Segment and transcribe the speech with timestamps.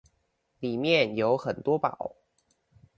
[0.61, 2.15] 裡面有很多寶